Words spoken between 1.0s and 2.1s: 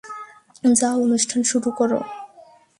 অনুষ্ঠান শুরু করো।